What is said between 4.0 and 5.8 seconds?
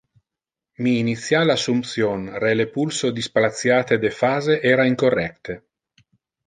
de phase era incorrecte.